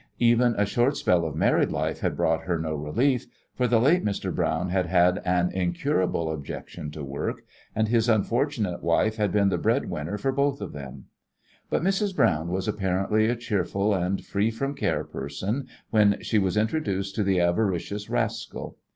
[0.17, 4.03] Even a short spell of married life had brought her no relief, for the late
[4.03, 4.33] Mr.
[4.33, 7.43] Browne had had an incurable objection to work,
[7.75, 11.05] and his unfortunate wife had been the breadwinner for both of them.
[11.69, 12.15] But Mrs.
[12.15, 17.23] Browne was apparently a cheerful and free from care person when she was introduced to
[17.23, 18.77] the avaricious rascal.